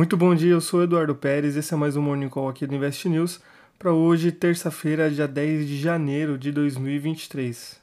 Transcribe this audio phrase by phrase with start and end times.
[0.00, 2.74] Muito bom dia, eu sou Eduardo Pérez, esse é mais um Morning Call aqui do
[2.74, 3.38] Invest News
[3.78, 7.78] para hoje, terça-feira, dia 10 de janeiro de 2023.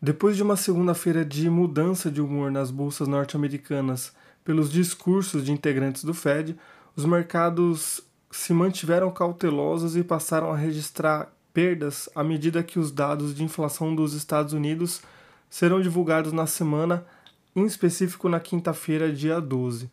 [0.00, 4.14] Depois de uma segunda-feira de mudança de humor nas bolsas norte-americanas
[4.44, 6.56] pelos discursos de integrantes do Fed,
[6.94, 13.34] os mercados se mantiveram cautelosos e passaram a registrar perdas à medida que os dados
[13.34, 15.00] de inflação dos Estados Unidos
[15.48, 17.06] serão divulgados na semana,
[17.54, 19.90] em específico na quinta-feira, dia 12.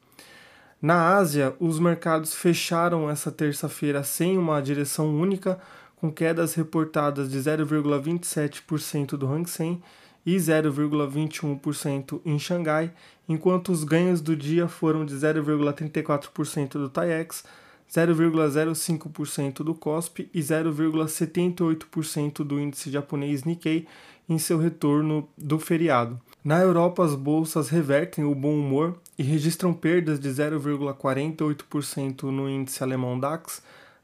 [0.82, 5.58] Na Ásia, os mercados fecharam essa terça-feira sem uma direção única,
[5.96, 9.82] com quedas reportadas de 0,27% do Hang Seng
[10.26, 12.92] e 0,21% em Xangai,
[13.26, 17.46] enquanto os ganhos do dia foram de 0,34% do TAIEX,
[17.92, 23.88] 0,05% do COSP e 0,78% do índice japonês Nikkei
[24.28, 26.20] em seu retorno do feriado.
[26.44, 32.84] Na Europa, as bolsas revertem o bom humor e registram perdas de 0,48% no índice
[32.84, 33.62] alemão DAX,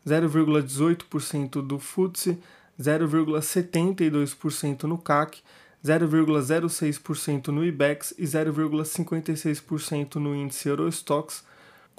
[0.07, 2.37] 0,18% do FTSE,
[2.79, 5.41] 0,72% no CAC,
[5.83, 11.43] 0,06% no IBEX e 0,56% no índice Eurostox,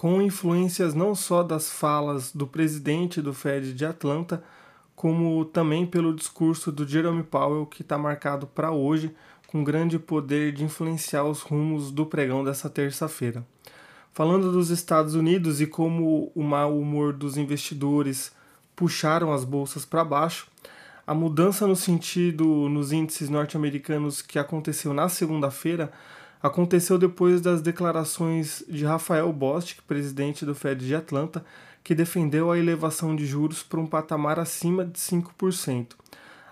[0.00, 4.42] com influências não só das falas do presidente do Fed de Atlanta,
[4.96, 9.14] como também pelo discurso do Jerome Powell, que está marcado para hoje,
[9.46, 13.46] com grande poder de influenciar os rumos do pregão dessa terça-feira.
[14.14, 18.32] Falando dos Estados Unidos e como o mau humor dos investidores
[18.74, 20.46] puxaram as bolsas para baixo,
[21.06, 25.92] a mudança no sentido nos índices norte-americanos que aconteceu na segunda-feira
[26.42, 31.44] aconteceu depois das declarações de Rafael Bostic, presidente do Fed de Atlanta,
[31.84, 35.88] que defendeu a elevação de juros para um patamar acima de 5%.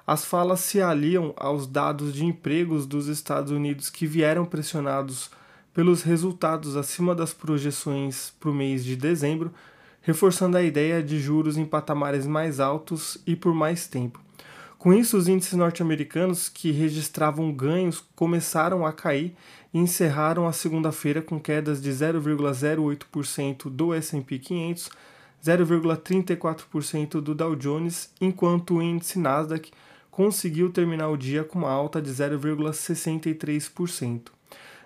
[0.07, 5.31] As falas se aliam aos dados de empregos dos Estados Unidos que vieram pressionados
[5.75, 9.53] pelos resultados acima das projeções para o mês de dezembro,
[10.01, 14.28] reforçando a ideia de juros em patamares mais altos e por mais tempo.
[14.79, 19.35] Com isso, os índices norte-americanos que registravam ganhos começaram a cair
[19.75, 24.89] e encerraram a segunda-feira com quedas de 0,08% do S&P 500,
[25.45, 29.73] 0,34% do Dow Jones, enquanto o índice Nasdaq
[30.13, 34.29] conseguiu terminar o dia com uma alta de 0,63%.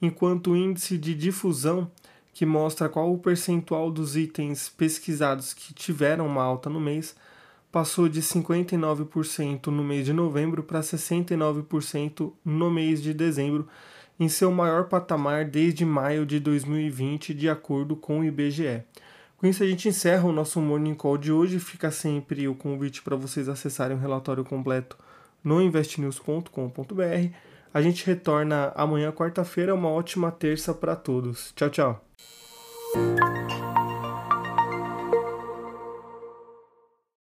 [0.00, 1.90] enquanto o índice de difusão,
[2.32, 7.16] que mostra qual o percentual dos itens pesquisados que tiveram uma alta no mês,
[7.72, 13.66] passou de 59% no mês de novembro para 69% no mês de dezembro,
[14.18, 18.82] em seu maior patamar desde maio de 2020, de acordo com o IBGE.
[19.36, 21.60] Com isso, a gente encerra o nosso Morning Call de hoje.
[21.60, 24.98] Fica sempre o convite para vocês acessarem o relatório completo
[25.44, 27.32] no investnews.com.br.
[27.72, 29.74] A gente retorna amanhã, quarta-feira.
[29.74, 31.52] Uma ótima terça para todos.
[31.54, 32.04] Tchau, tchau.